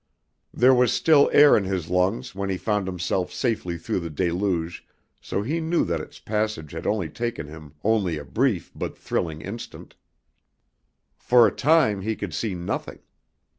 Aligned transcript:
There 0.51 0.73
was 0.73 0.91
still 0.91 1.29
air 1.31 1.55
in 1.55 1.65
his 1.65 1.91
lungs 1.91 2.33
when 2.33 2.49
he 2.49 2.57
found 2.57 2.87
himself 2.87 3.31
safely 3.31 3.77
through 3.77 3.99
the 3.99 4.09
deluge 4.09 4.83
so 5.21 5.43
he 5.43 5.61
knew 5.61 5.85
that 5.85 5.99
its 5.99 6.17
passage 6.17 6.71
had 6.71 6.87
taken 7.13 7.45
him 7.45 7.75
only 7.83 8.17
a 8.17 8.25
brief 8.25 8.71
but 8.73 8.97
thrilling 8.97 9.41
instant. 9.41 9.93
For 11.19 11.45
a 11.45 11.51
time 11.51 12.01
he 12.01 12.15
could 12.15 12.33
see 12.33 12.55
nothing. 12.55 12.97